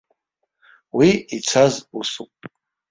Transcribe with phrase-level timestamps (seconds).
[0.97, 2.33] Уи ицаз усуп.